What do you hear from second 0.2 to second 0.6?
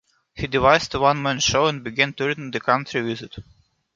He